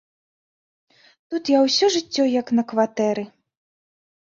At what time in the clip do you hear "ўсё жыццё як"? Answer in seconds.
1.67-2.47